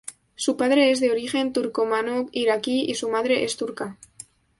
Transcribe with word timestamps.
Su 0.35 0.57
padre 0.57 0.89
es 0.89 0.99
de 0.99 1.11
origen 1.11 1.53
turcomano 1.53 2.25
iraquí 2.31 2.85
y 2.89 2.95
su 2.95 3.07
madre 3.09 3.43
es 3.43 3.55
turca. 3.55 3.99